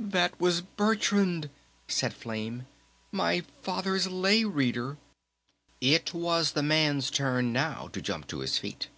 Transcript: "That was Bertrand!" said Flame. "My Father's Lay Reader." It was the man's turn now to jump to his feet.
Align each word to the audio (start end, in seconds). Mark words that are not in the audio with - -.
"That 0.00 0.40
was 0.40 0.62
Bertrand!" 0.62 1.48
said 1.86 2.12
Flame. 2.12 2.66
"My 3.12 3.44
Father's 3.62 4.08
Lay 4.08 4.42
Reader." 4.42 4.98
It 5.80 6.12
was 6.12 6.50
the 6.54 6.62
man's 6.64 7.08
turn 7.08 7.52
now 7.52 7.86
to 7.92 8.02
jump 8.02 8.26
to 8.26 8.40
his 8.40 8.58
feet. 8.58 8.88